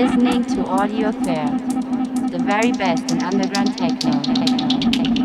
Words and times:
listening 0.00 0.42
to 0.42 0.64
Audio 0.64 1.12
Fair, 1.12 1.46
the 2.30 2.38
very 2.42 2.72
best 2.72 3.10
in 3.10 3.22
underground 3.22 3.76
techno, 3.76 4.22
techno, 4.22 4.80
techno. 4.90 5.19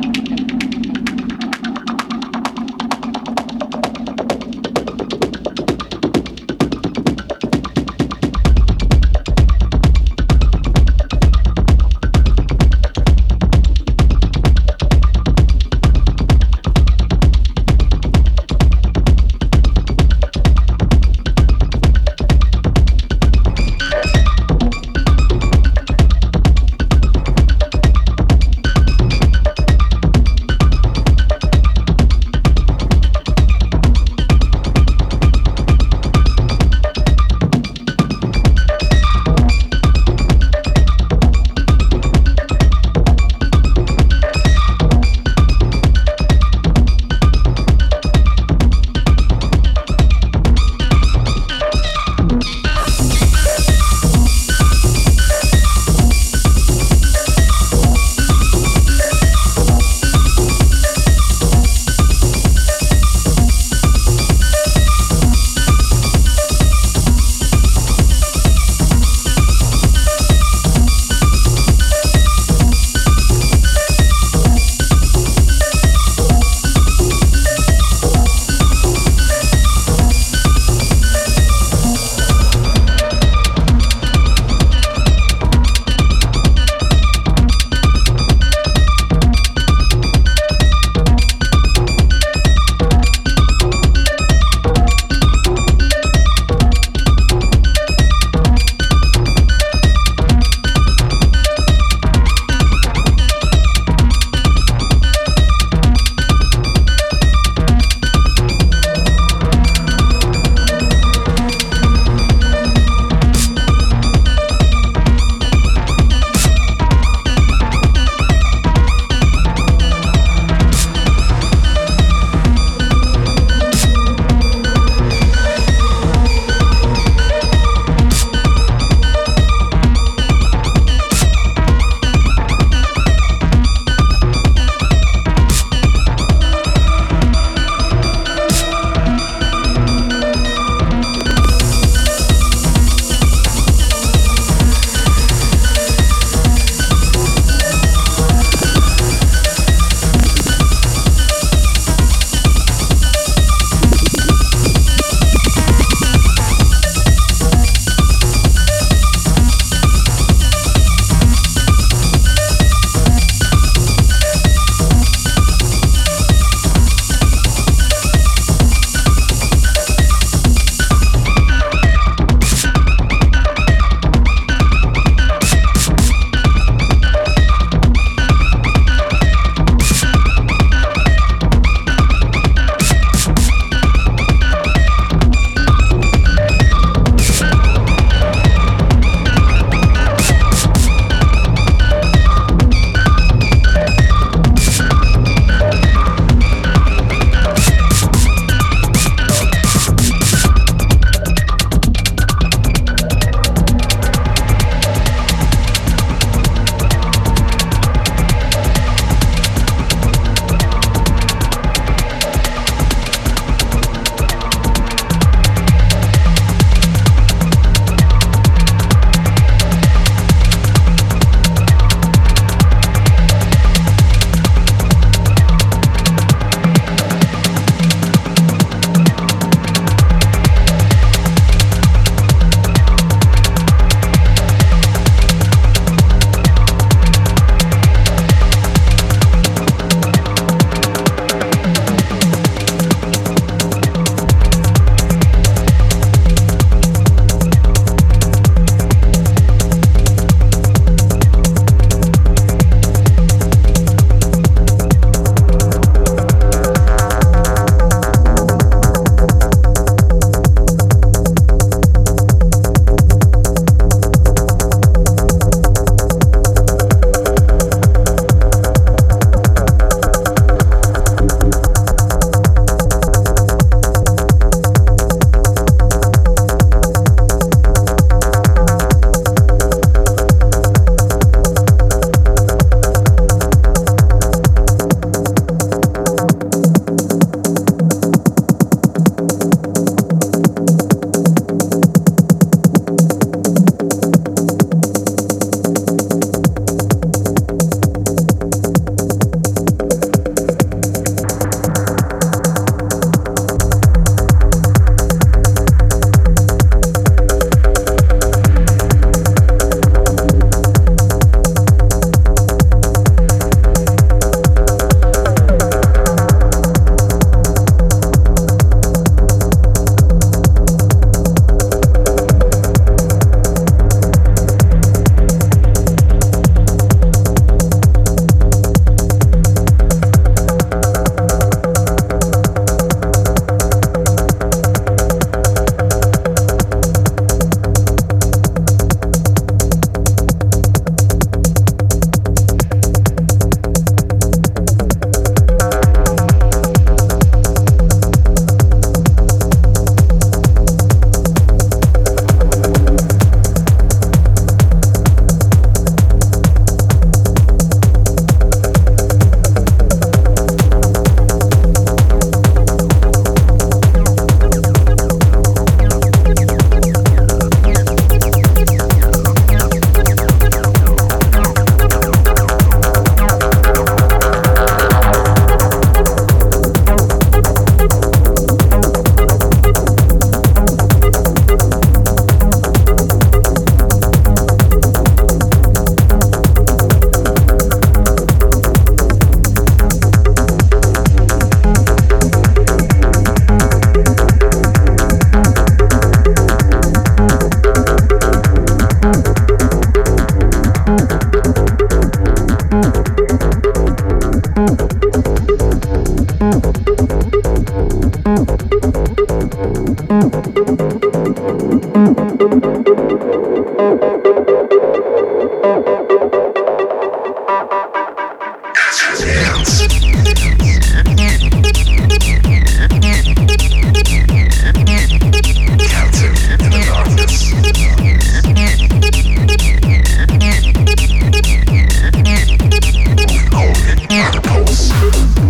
dance. 434.75 435.44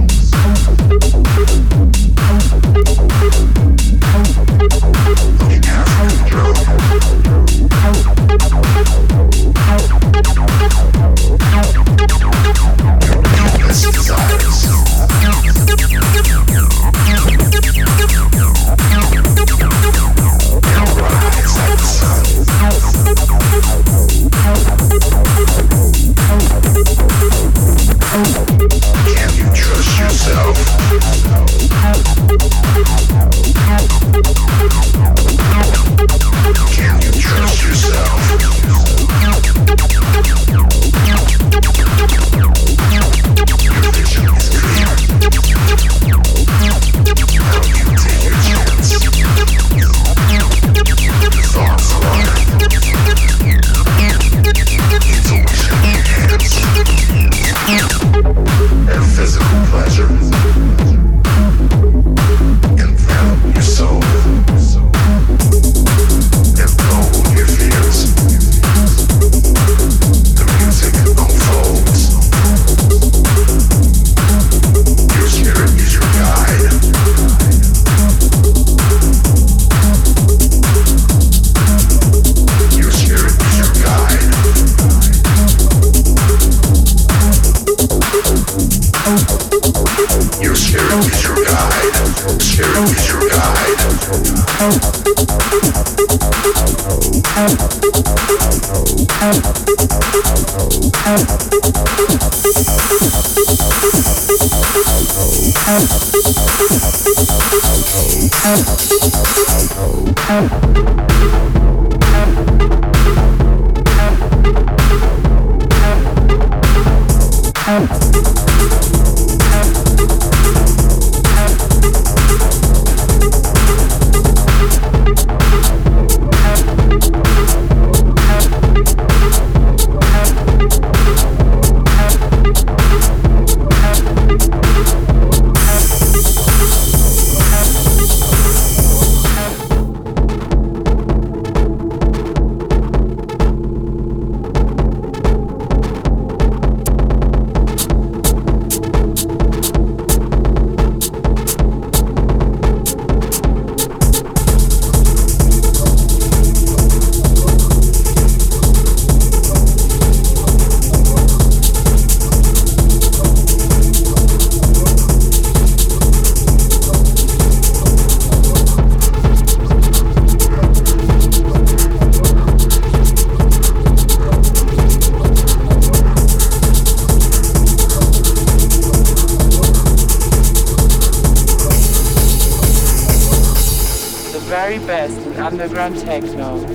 underground 185.65 186.00
techno. 186.00 186.75